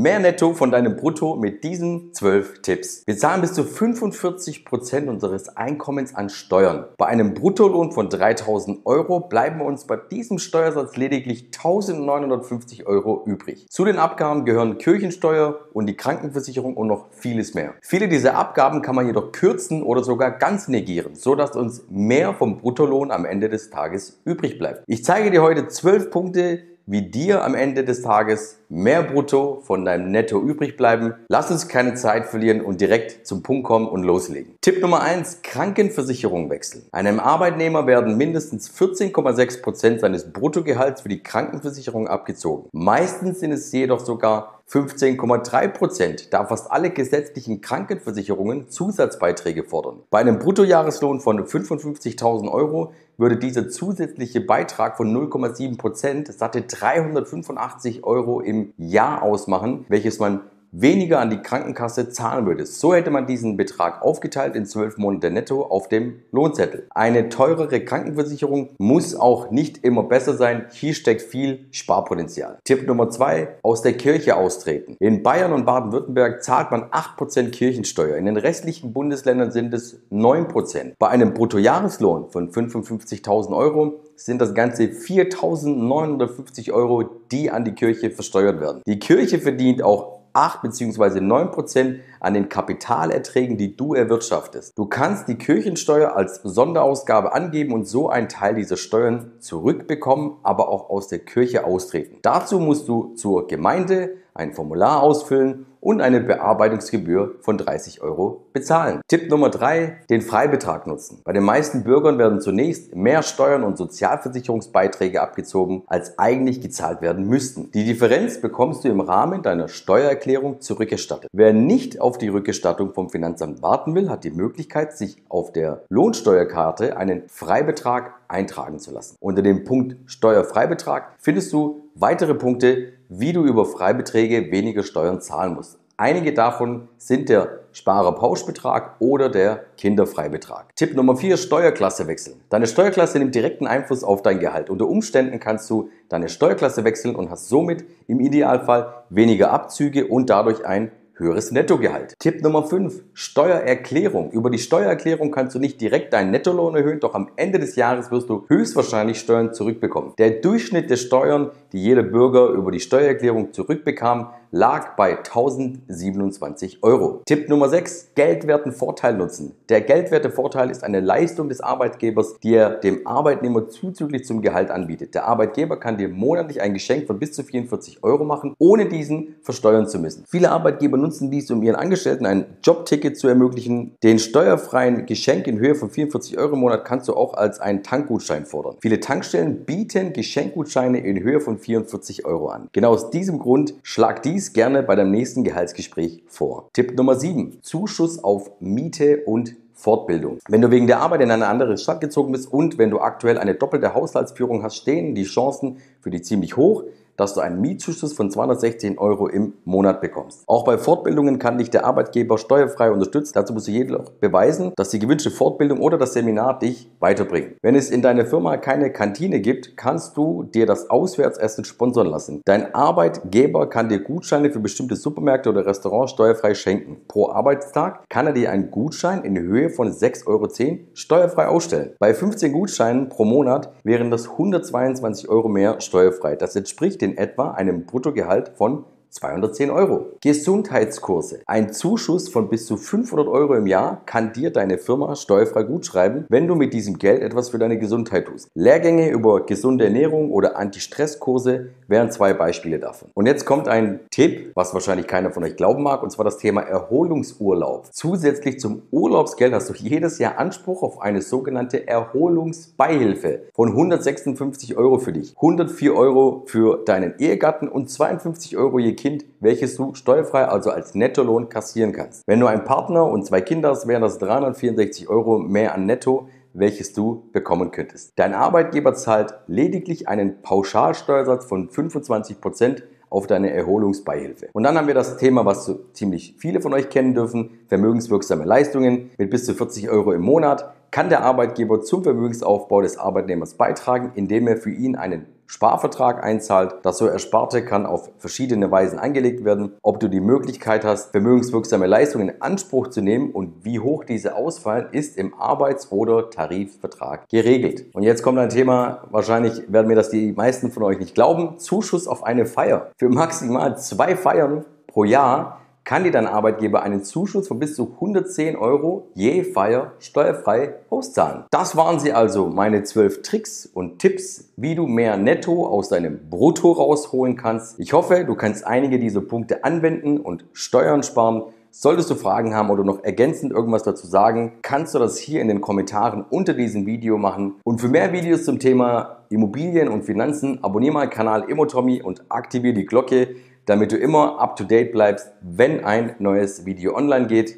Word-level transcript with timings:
Mehr 0.00 0.20
Netto 0.20 0.52
von 0.52 0.70
deinem 0.70 0.94
Brutto 0.94 1.34
mit 1.34 1.64
diesen 1.64 2.14
12 2.14 2.62
Tipps. 2.62 3.02
Wir 3.04 3.18
zahlen 3.18 3.40
bis 3.40 3.54
zu 3.54 3.64
45 3.64 4.64
Prozent 4.64 5.08
unseres 5.08 5.56
Einkommens 5.56 6.14
an 6.14 6.28
Steuern. 6.28 6.84
Bei 6.96 7.06
einem 7.06 7.34
Bruttolohn 7.34 7.90
von 7.90 8.08
3000 8.08 8.86
Euro 8.86 9.18
bleiben 9.18 9.60
uns 9.60 9.88
bei 9.88 9.96
diesem 9.96 10.38
Steuersatz 10.38 10.96
lediglich 10.96 11.46
1950 11.46 12.86
Euro 12.86 13.24
übrig. 13.26 13.66
Zu 13.70 13.84
den 13.84 13.98
Abgaben 13.98 14.44
gehören 14.44 14.78
Kirchensteuer 14.78 15.58
und 15.72 15.86
die 15.86 15.96
Krankenversicherung 15.96 16.76
und 16.76 16.86
noch 16.86 17.06
vieles 17.10 17.54
mehr. 17.54 17.74
Viele 17.82 18.06
dieser 18.06 18.36
Abgaben 18.36 18.82
kann 18.82 18.94
man 18.94 19.08
jedoch 19.08 19.32
kürzen 19.32 19.82
oder 19.82 20.04
sogar 20.04 20.30
ganz 20.30 20.68
negieren, 20.68 21.16
sodass 21.16 21.56
uns 21.56 21.86
mehr 21.90 22.34
vom 22.34 22.58
Bruttolohn 22.58 23.10
am 23.10 23.24
Ende 23.24 23.48
des 23.48 23.70
Tages 23.70 24.20
übrig 24.24 24.60
bleibt. 24.60 24.84
Ich 24.86 25.02
zeige 25.02 25.32
dir 25.32 25.42
heute 25.42 25.66
12 25.66 26.10
Punkte, 26.10 26.62
wie 26.88 27.02
dir 27.02 27.44
am 27.44 27.54
Ende 27.54 27.84
des 27.84 28.00
Tages 28.00 28.60
mehr 28.70 29.02
Brutto 29.02 29.60
von 29.62 29.84
deinem 29.84 30.10
Netto 30.10 30.40
übrig 30.40 30.76
bleiben. 30.76 31.14
Lass 31.28 31.50
uns 31.50 31.68
keine 31.68 31.94
Zeit 31.94 32.26
verlieren 32.26 32.62
und 32.62 32.80
direkt 32.80 33.26
zum 33.26 33.42
Punkt 33.42 33.66
kommen 33.66 33.86
und 33.86 34.02
loslegen. 34.02 34.56
Tipp 34.62 34.80
Nummer 34.80 35.02
eins: 35.02 35.42
Krankenversicherung 35.42 36.48
wechseln. 36.50 36.86
Einem 36.92 37.20
Arbeitnehmer 37.20 37.86
werden 37.86 38.16
mindestens 38.16 38.70
14,6 38.70 39.62
Prozent 39.62 40.00
seines 40.00 40.32
Bruttogehalts 40.32 41.02
für 41.02 41.10
die 41.10 41.22
Krankenversicherung 41.22 42.08
abgezogen. 42.08 42.68
Meistens 42.72 43.40
sind 43.40 43.52
es 43.52 43.70
jedoch 43.70 44.00
sogar 44.00 44.57
15,3 44.70 45.68
Prozent, 45.68 46.32
da 46.34 46.44
fast 46.44 46.70
alle 46.70 46.90
gesetzlichen 46.90 47.62
Krankenversicherungen 47.62 48.68
Zusatzbeiträge 48.68 49.64
fordern. 49.64 50.00
Bei 50.10 50.18
einem 50.18 50.38
Bruttojahreslohn 50.38 51.20
von 51.20 51.42
55.000 51.42 52.50
Euro 52.52 52.92
würde 53.16 53.38
dieser 53.38 53.70
zusätzliche 53.70 54.42
Beitrag 54.42 54.98
von 54.98 55.10
0,7 55.16 55.78
Prozent 55.78 56.32
satte 56.32 56.62
385 56.62 58.04
Euro 58.04 58.40
im 58.40 58.74
Jahr 58.76 59.22
ausmachen, 59.22 59.86
welches 59.88 60.18
man 60.18 60.42
weniger 60.72 61.20
an 61.20 61.30
die 61.30 61.38
Krankenkasse 61.38 62.10
zahlen 62.10 62.46
würde. 62.46 62.66
So 62.66 62.94
hätte 62.94 63.10
man 63.10 63.26
diesen 63.26 63.56
Betrag 63.56 64.02
aufgeteilt 64.02 64.54
in 64.54 64.66
zwölf 64.66 64.98
Monate 64.98 65.30
netto 65.30 65.62
auf 65.62 65.88
dem 65.88 66.20
Lohnzettel. 66.32 66.86
Eine 66.90 67.28
teurere 67.28 67.84
Krankenversicherung 67.84 68.70
muss 68.78 69.14
auch 69.14 69.50
nicht 69.50 69.84
immer 69.84 70.02
besser 70.02 70.36
sein. 70.36 70.66
Hier 70.72 70.94
steckt 70.94 71.22
viel 71.22 71.66
Sparpotenzial. 71.70 72.58
Tipp 72.64 72.86
Nummer 72.86 73.10
zwei, 73.10 73.56
aus 73.62 73.82
der 73.82 73.94
Kirche 73.94 74.36
austreten. 74.36 74.96
In 75.00 75.22
Bayern 75.22 75.52
und 75.52 75.64
Baden-Württemberg 75.64 76.42
zahlt 76.42 76.70
man 76.70 76.84
8% 76.84 77.50
Kirchensteuer. 77.50 78.16
In 78.16 78.26
den 78.26 78.36
restlichen 78.36 78.92
Bundesländern 78.92 79.50
sind 79.52 79.72
es 79.74 80.00
9%. 80.10 80.92
Bei 80.98 81.08
einem 81.08 81.34
Bruttojahreslohn 81.34 82.30
von 82.30 82.50
55.000 82.50 83.56
Euro 83.56 84.00
sind 84.16 84.40
das 84.40 84.54
Ganze 84.54 84.84
4.950 84.84 86.72
Euro, 86.72 87.04
die 87.30 87.50
an 87.50 87.64
die 87.64 87.72
Kirche 87.72 88.10
versteuert 88.10 88.60
werden. 88.60 88.82
Die 88.86 88.98
Kirche 88.98 89.38
verdient 89.38 89.82
auch 89.82 90.17
8 90.38 90.62
bzw. 90.62 91.20
9 91.20 91.50
Prozent 91.50 92.00
an 92.20 92.32
den 92.32 92.48
Kapitalerträgen, 92.48 93.58
die 93.58 93.76
du 93.76 93.94
erwirtschaftest. 93.94 94.78
Du 94.78 94.86
kannst 94.86 95.26
die 95.26 95.34
Kirchensteuer 95.34 96.14
als 96.14 96.40
Sonderausgabe 96.44 97.32
angeben 97.32 97.72
und 97.72 97.88
so 97.88 98.08
einen 98.08 98.28
Teil 98.28 98.54
dieser 98.54 98.76
Steuern 98.76 99.32
zurückbekommen, 99.40 100.36
aber 100.44 100.68
auch 100.68 100.90
aus 100.90 101.08
der 101.08 101.18
Kirche 101.18 101.64
austreten. 101.64 102.18
Dazu 102.22 102.60
musst 102.60 102.86
du 102.86 103.14
zur 103.14 103.48
Gemeinde 103.48 104.18
ein 104.38 104.52
Formular 104.52 105.02
ausfüllen 105.02 105.66
und 105.80 106.00
eine 106.00 106.20
Bearbeitungsgebühr 106.20 107.36
von 107.40 107.58
30 107.58 108.02
Euro 108.02 108.46
bezahlen. 108.52 109.00
Tipp 109.08 109.30
Nummer 109.30 109.50
drei: 109.50 110.00
den 110.10 110.22
Freibetrag 110.22 110.86
nutzen. 110.86 111.20
Bei 111.24 111.32
den 111.32 111.44
meisten 111.44 111.84
Bürgern 111.84 112.18
werden 112.18 112.40
zunächst 112.40 112.94
mehr 112.94 113.22
Steuern 113.22 113.64
und 113.64 113.76
Sozialversicherungsbeiträge 113.76 115.20
abgezogen, 115.20 115.82
als 115.86 116.18
eigentlich 116.18 116.60
gezahlt 116.60 117.00
werden 117.00 117.26
müssten. 117.26 117.70
Die 117.72 117.84
Differenz 117.84 118.40
bekommst 118.40 118.84
du 118.84 118.88
im 118.88 119.00
Rahmen 119.00 119.42
deiner 119.42 119.68
Steuererklärung 119.68 120.60
zurückerstattet. 120.60 121.30
Wer 121.32 121.52
nicht 121.52 122.00
auf 122.00 122.18
die 122.18 122.28
Rückerstattung 122.28 122.92
vom 122.92 123.10
Finanzamt 123.10 123.62
warten 123.62 123.94
will, 123.94 124.08
hat 124.08 124.24
die 124.24 124.30
Möglichkeit, 124.30 124.96
sich 124.96 125.22
auf 125.28 125.52
der 125.52 125.84
Lohnsteuerkarte 125.88 126.96
einen 126.96 127.22
Freibetrag 127.28 128.14
eintragen 128.28 128.78
zu 128.78 128.92
lassen. 128.92 129.16
Unter 129.20 129.42
dem 129.42 129.64
Punkt 129.64 129.96
Steuerfreibetrag 130.06 131.14
findest 131.18 131.52
du 131.52 131.88
weitere 131.94 132.34
Punkte, 132.34 132.97
wie 133.08 133.32
du 133.32 133.44
über 133.44 133.64
Freibeträge 133.64 134.50
weniger 134.50 134.82
Steuern 134.82 135.20
zahlen 135.20 135.54
musst. 135.54 135.78
Einige 136.00 136.32
davon 136.32 136.86
sind 136.96 137.28
der 137.28 137.58
Sparerpauschbetrag 137.72 139.00
oder 139.00 139.28
der 139.28 139.64
Kinderfreibetrag. 139.76 140.76
Tipp 140.76 140.94
Nummer 140.94 141.16
4, 141.16 141.36
Steuerklasse 141.36 142.06
wechseln. 142.06 142.40
Deine 142.50 142.68
Steuerklasse 142.68 143.18
nimmt 143.18 143.34
direkten 143.34 143.66
Einfluss 143.66 144.04
auf 144.04 144.22
dein 144.22 144.38
Gehalt. 144.38 144.70
Unter 144.70 144.86
Umständen 144.86 145.40
kannst 145.40 145.68
du 145.70 145.90
deine 146.08 146.28
Steuerklasse 146.28 146.84
wechseln 146.84 147.16
und 147.16 147.30
hast 147.30 147.48
somit 147.48 147.84
im 148.06 148.20
Idealfall 148.20 148.94
weniger 149.10 149.50
Abzüge 149.50 150.06
und 150.06 150.30
dadurch 150.30 150.64
ein 150.64 150.92
höheres 151.18 151.50
Nettogehalt. 151.50 152.14
Tipp 152.18 152.42
Nummer 152.42 152.64
5, 152.64 153.02
Steuererklärung. 153.12 154.30
Über 154.30 154.50
die 154.50 154.58
Steuererklärung 154.58 155.30
kannst 155.30 155.54
du 155.54 155.58
nicht 155.58 155.80
direkt 155.80 156.12
deinen 156.12 156.30
Nettolohn 156.30 156.76
erhöhen, 156.76 157.00
doch 157.00 157.14
am 157.14 157.30
Ende 157.36 157.58
des 157.58 157.76
Jahres 157.76 158.10
wirst 158.10 158.28
du 158.28 158.44
höchstwahrscheinlich 158.48 159.18
Steuern 159.18 159.52
zurückbekommen. 159.52 160.14
Der 160.18 160.30
Durchschnitt 160.30 160.90
der 160.90 160.96
Steuern, 160.96 161.50
die 161.72 161.82
jeder 161.82 162.02
Bürger 162.02 162.48
über 162.48 162.70
die 162.70 162.80
Steuererklärung 162.80 163.52
zurückbekam, 163.52 164.30
lag 164.50 164.96
bei 164.96 165.18
1027 165.18 166.82
Euro. 166.82 167.22
Tipp 167.26 167.48
Nummer 167.48 167.68
6, 167.68 168.12
Geldwertenvorteil 168.14 169.14
nutzen. 169.14 169.54
Der 169.68 169.80
Geldwertevorteil 169.82 170.70
ist 170.70 170.84
eine 170.84 171.00
Leistung 171.00 171.48
des 171.48 171.60
Arbeitgebers, 171.60 172.38
die 172.42 172.54
er 172.54 172.70
dem 172.70 173.06
Arbeitnehmer 173.06 173.68
zuzüglich 173.68 174.24
zum 174.24 174.40
Gehalt 174.40 174.70
anbietet. 174.70 175.14
Der 175.14 175.26
Arbeitgeber 175.26 175.78
kann 175.78 175.98
dir 175.98 176.08
monatlich 176.08 176.60
ein 176.60 176.72
Geschenk 176.72 177.06
von 177.06 177.18
bis 177.18 177.32
zu 177.32 177.42
44 177.42 178.02
Euro 178.02 178.24
machen, 178.24 178.54
ohne 178.58 178.86
diesen 178.88 179.36
versteuern 179.42 179.86
zu 179.86 179.98
müssen. 179.98 180.24
Viele 180.26 180.50
Arbeitgeber 180.50 180.96
nutzen 180.96 181.30
dies, 181.30 181.50
um 181.50 181.62
ihren 181.62 181.76
Angestellten 181.76 182.26
ein 182.26 182.46
Jobticket 182.62 183.18
zu 183.18 183.28
ermöglichen. 183.28 183.96
Den 184.02 184.18
steuerfreien 184.18 185.06
Geschenk 185.06 185.46
in 185.46 185.58
Höhe 185.58 185.74
von 185.74 185.90
44 185.90 186.38
Euro 186.38 186.54
im 186.54 186.60
Monat 186.60 186.84
kannst 186.84 187.08
du 187.08 187.14
auch 187.14 187.34
als 187.34 187.60
einen 187.60 187.82
Tankgutschein 187.82 188.46
fordern. 188.46 188.76
Viele 188.80 189.00
Tankstellen 189.00 189.64
bieten 189.64 190.12
Geschenkgutscheine 190.12 191.00
in 191.00 191.22
Höhe 191.22 191.40
von 191.40 191.58
44 191.58 192.24
Euro 192.24 192.48
an. 192.48 192.68
Genau 192.72 192.92
aus 192.92 193.10
diesem 193.10 193.38
Grund 193.38 193.74
schlag 193.82 194.22
dies 194.22 194.37
dies 194.38 194.52
gerne 194.52 194.84
bei 194.84 194.94
deinem 194.94 195.10
nächsten 195.10 195.42
Gehaltsgespräch 195.42 196.22
vor. 196.28 196.68
Tipp 196.72 196.96
Nummer 196.96 197.16
7. 197.16 197.58
Zuschuss 197.60 198.22
auf 198.22 198.52
Miete 198.60 199.24
und 199.26 199.56
Fortbildung. 199.74 200.38
Wenn 200.48 200.62
du 200.62 200.70
wegen 200.70 200.86
der 200.86 201.00
Arbeit 201.00 201.22
in 201.22 201.32
eine 201.32 201.48
andere 201.48 201.76
Stadt 201.76 202.00
gezogen 202.00 202.30
bist 202.30 202.52
und 202.52 202.78
wenn 202.78 202.90
du 202.90 203.00
aktuell 203.00 203.36
eine 203.36 203.56
doppelte 203.56 203.94
Haushaltsführung 203.94 204.62
hast, 204.62 204.76
stehen 204.76 205.16
die 205.16 205.24
Chancen 205.24 205.78
für 206.00 206.10
dich 206.10 206.22
ziemlich 206.22 206.56
hoch, 206.56 206.84
dass 207.18 207.34
du 207.34 207.40
einen 207.40 207.60
Mietzuschuss 207.60 208.14
von 208.14 208.30
216 208.30 208.98
Euro 208.98 209.28
im 209.28 209.54
Monat 209.64 210.00
bekommst. 210.00 210.44
Auch 210.46 210.64
bei 210.64 210.78
Fortbildungen 210.78 211.38
kann 211.38 211.58
dich 211.58 211.68
der 211.68 211.84
Arbeitgeber 211.84 212.38
steuerfrei 212.38 212.90
unterstützen. 212.90 213.32
Dazu 213.34 213.52
musst 213.52 213.68
du 213.68 213.72
jedoch 213.72 214.10
beweisen, 214.10 214.72
dass 214.76 214.88
die 214.88 214.98
gewünschte 214.98 215.30
Fortbildung 215.30 215.80
oder 215.80 215.98
das 215.98 216.14
Seminar 216.14 216.58
dich 216.58 216.90
weiterbringt. 217.00 217.56
Wenn 217.62 217.74
es 217.74 217.90
in 217.90 218.02
deiner 218.02 218.24
Firma 218.24 218.56
keine 218.56 218.92
Kantine 218.92 219.40
gibt, 219.40 219.76
kannst 219.76 220.16
du 220.16 220.44
dir 220.44 220.64
das 220.64 220.88
Auswärtsessen 220.90 221.64
sponsern 221.64 222.06
lassen. 222.06 222.40
Dein 222.44 222.74
Arbeitgeber 222.74 223.68
kann 223.68 223.88
dir 223.88 223.98
Gutscheine 223.98 224.50
für 224.50 224.60
bestimmte 224.60 224.96
Supermärkte 224.96 225.50
oder 225.50 225.66
Restaurants 225.66 226.12
steuerfrei 226.12 226.54
schenken. 226.54 226.98
Pro 227.08 227.30
Arbeitstag 227.30 228.04
kann 228.08 228.26
er 228.26 228.32
dir 228.32 228.50
einen 228.50 228.70
Gutschein 228.70 229.24
in 229.24 229.36
Höhe 229.38 229.70
von 229.70 229.90
6,10 229.90 230.26
Euro 230.26 230.48
steuerfrei 230.94 231.48
ausstellen. 231.48 231.94
Bei 231.98 232.14
15 232.14 232.52
Gutscheinen 232.52 233.08
pro 233.08 233.24
Monat 233.24 233.72
wären 233.82 234.10
das 234.10 234.30
122 234.30 235.28
Euro 235.28 235.48
mehr 235.48 235.80
steuerfrei. 235.80 236.36
Das 236.36 236.54
entspricht 236.54 237.00
den 237.00 237.07
in 237.08 237.16
etwa 237.16 237.52
einem 237.52 237.86
Bruttogehalt 237.86 238.50
von 238.50 238.84
210 239.10 239.70
Euro. 239.70 240.12
Gesundheitskurse. 240.20 241.40
Ein 241.46 241.72
Zuschuss 241.72 242.28
von 242.28 242.48
bis 242.48 242.66
zu 242.66 242.76
500 242.76 243.26
Euro 243.28 243.54
im 243.54 243.66
Jahr 243.66 244.02
kann 244.06 244.32
dir 244.32 244.52
deine 244.52 244.78
Firma 244.78 245.16
steuerfrei 245.16 245.62
gutschreiben, 245.62 246.26
wenn 246.28 246.46
du 246.46 246.54
mit 246.54 246.74
diesem 246.74 246.98
Geld 246.98 247.22
etwas 247.22 247.50
für 247.50 247.58
deine 247.58 247.78
Gesundheit 247.78 248.26
tust. 248.26 248.48
Lehrgänge 248.54 249.10
über 249.10 249.46
gesunde 249.46 249.84
Ernährung 249.84 250.30
oder 250.30 250.56
Anti-Stress-Kurse 250.58 251.70
wären 251.86 252.10
zwei 252.10 252.34
Beispiele 252.34 252.78
davon. 252.78 253.10
Und 253.14 253.26
jetzt 253.26 253.46
kommt 253.46 253.66
ein 253.68 254.00
Tipp, 254.10 254.52
was 254.54 254.74
wahrscheinlich 254.74 255.06
keiner 255.06 255.30
von 255.30 255.44
euch 255.44 255.56
glauben 255.56 255.82
mag, 255.82 256.02
und 256.02 256.10
zwar 256.10 256.24
das 256.24 256.38
Thema 256.38 256.60
Erholungsurlaub. 256.60 257.86
Zusätzlich 257.92 258.60
zum 258.60 258.82
Urlaubsgeld 258.90 259.54
hast 259.54 259.70
du 259.70 259.74
jedes 259.74 260.18
Jahr 260.18 260.38
Anspruch 260.38 260.82
auf 260.82 261.00
eine 261.00 261.22
sogenannte 261.22 261.88
Erholungsbeihilfe 261.88 263.42
von 263.54 263.70
156 263.70 264.76
Euro 264.76 264.98
für 264.98 265.12
dich, 265.12 265.34
104 265.36 265.94
Euro 265.94 266.42
für 266.46 266.84
deinen 266.84 267.14
Ehegatten 267.18 267.68
und 267.68 267.88
52 267.88 268.56
Euro 268.56 268.78
je 268.78 268.97
Kind, 268.98 269.24
welches 269.38 269.76
du 269.76 269.94
steuerfrei, 269.94 270.46
also 270.46 270.70
als 270.70 270.96
Nettolohn 270.96 271.48
kassieren 271.48 271.92
kannst. 271.92 272.24
Wenn 272.26 272.40
du 272.40 272.46
einen 272.46 272.64
Partner 272.64 273.06
und 273.06 273.24
zwei 273.24 273.40
Kinder 273.40 273.70
hast, 273.70 273.86
wären 273.86 274.02
das 274.02 274.18
364 274.18 275.08
Euro 275.08 275.38
mehr 275.38 275.72
an 275.72 275.86
Netto, 275.86 276.28
welches 276.52 276.92
du 276.92 277.22
bekommen 277.32 277.70
könntest. 277.70 278.12
Dein 278.16 278.34
Arbeitgeber 278.34 278.94
zahlt 278.94 279.34
lediglich 279.46 280.08
einen 280.08 280.42
Pauschalsteuersatz 280.42 281.44
von 281.44 281.70
25 281.70 282.40
Prozent 282.40 282.82
auf 283.08 283.28
deine 283.28 283.52
Erholungsbeihilfe. 283.52 284.48
Und 284.52 284.64
dann 284.64 284.76
haben 284.76 284.88
wir 284.88 284.94
das 284.94 285.16
Thema, 285.16 285.46
was 285.46 285.64
so 285.64 285.80
ziemlich 285.92 286.34
viele 286.36 286.60
von 286.60 286.74
euch 286.74 286.88
kennen 286.90 287.14
dürfen, 287.14 287.60
vermögenswirksame 287.68 288.44
Leistungen 288.44 289.10
mit 289.16 289.30
bis 289.30 289.46
zu 289.46 289.54
40 289.54 289.88
Euro 289.88 290.12
im 290.12 290.22
Monat. 290.22 290.74
Kann 290.90 291.08
der 291.08 291.22
Arbeitgeber 291.22 291.80
zum 291.80 292.02
Vermögensaufbau 292.02 292.82
des 292.82 292.98
Arbeitnehmers 292.98 293.54
beitragen, 293.54 294.12
indem 294.14 294.48
er 294.48 294.56
für 294.56 294.70
ihn 294.70 294.96
einen 294.96 295.26
Sparvertrag 295.50 296.22
einzahlt. 296.22 296.74
Das 296.82 296.98
so 296.98 297.06
Ersparte 297.06 297.64
kann 297.64 297.86
auf 297.86 298.10
verschiedene 298.18 298.70
Weisen 298.70 298.98
angelegt 298.98 299.44
werden. 299.44 299.72
Ob 299.82 299.98
du 299.98 300.08
die 300.08 300.20
Möglichkeit 300.20 300.84
hast, 300.84 301.10
vermögenswirksame 301.12 301.86
Leistungen 301.86 302.28
in 302.28 302.42
Anspruch 302.42 302.88
zu 302.88 303.00
nehmen 303.00 303.30
und 303.30 303.64
wie 303.64 303.80
hoch 303.80 304.04
diese 304.04 304.36
ausfallen, 304.36 304.88
ist 304.92 305.16
im 305.16 305.32
Arbeits- 305.34 305.90
oder 305.90 306.28
Tarifvertrag 306.28 307.28
geregelt. 307.30 307.86
Und 307.94 308.02
jetzt 308.02 308.22
kommt 308.22 308.38
ein 308.38 308.50
Thema, 308.50 309.04
wahrscheinlich 309.10 309.72
werden 309.72 309.88
mir 309.88 309.94
das 309.94 310.10
die 310.10 310.32
meisten 310.32 310.70
von 310.70 310.82
euch 310.82 310.98
nicht 310.98 311.14
glauben. 311.14 311.58
Zuschuss 311.58 312.06
auf 312.06 312.24
eine 312.24 312.44
Feier. 312.44 312.90
Für 312.98 313.08
maximal 313.08 313.78
zwei 313.78 314.16
Feiern 314.16 314.66
pro 314.86 315.04
Jahr 315.04 315.60
kann 315.88 316.04
dir 316.04 316.10
dein 316.10 316.26
Arbeitgeber 316.26 316.82
einen 316.82 317.02
Zuschuss 317.02 317.48
von 317.48 317.58
bis 317.58 317.74
zu 317.74 317.92
110 317.94 318.56
Euro 318.56 319.08
je 319.14 319.42
Feier 319.42 319.92
steuerfrei 320.00 320.74
auszahlen. 320.90 321.44
Das 321.50 321.78
waren 321.78 321.98
sie 321.98 322.12
also, 322.12 322.48
meine 322.48 322.82
12 322.82 323.22
Tricks 323.22 323.64
und 323.64 323.98
Tipps, 323.98 324.50
wie 324.58 324.74
du 324.74 324.86
mehr 324.86 325.16
Netto 325.16 325.66
aus 325.66 325.88
deinem 325.88 326.28
Brutto 326.28 326.72
rausholen 326.72 327.36
kannst. 327.36 327.80
Ich 327.80 327.94
hoffe, 327.94 328.26
du 328.26 328.34
kannst 328.34 328.66
einige 328.66 328.98
dieser 328.98 329.22
Punkte 329.22 329.64
anwenden 329.64 330.18
und 330.18 330.44
Steuern 330.52 331.02
sparen. 331.02 331.44
Solltest 331.70 332.10
du 332.10 332.16
Fragen 332.16 332.54
haben 332.54 332.68
oder 332.68 332.84
noch 332.84 333.02
ergänzend 333.02 333.52
irgendwas 333.52 333.82
dazu 333.82 334.06
sagen, 334.06 334.58
kannst 334.60 334.94
du 334.94 334.98
das 334.98 335.16
hier 335.16 335.40
in 335.40 335.48
den 335.48 335.62
Kommentaren 335.62 336.22
unter 336.28 336.52
diesem 336.52 336.84
Video 336.84 337.16
machen. 337.16 337.54
Und 337.64 337.80
für 337.80 337.88
mehr 337.88 338.12
Videos 338.12 338.44
zum 338.44 338.58
Thema 338.58 339.24
Immobilien 339.30 339.88
und 339.88 340.04
Finanzen 340.04 340.62
abonniere 340.62 340.92
meinen 340.92 341.10
Kanal 341.10 341.44
Immotommy 341.48 342.02
und 342.02 342.24
aktiviere 342.28 342.74
die 342.74 342.86
Glocke, 342.86 343.36
damit 343.68 343.92
du 343.92 343.96
immer 343.96 344.40
up 344.40 344.56
to 344.56 344.64
date 344.64 344.92
bleibst, 344.92 345.30
wenn 345.42 345.84
ein 345.84 346.16
neues 346.18 346.64
Video 346.64 346.96
online 346.96 347.26
geht. 347.26 347.54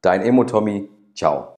Dein 0.00 0.22
Emo 0.22 0.44
Tommy. 0.44 0.88
Ciao. 1.14 1.48